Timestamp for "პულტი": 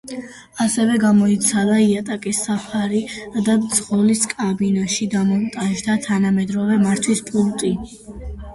7.33-7.75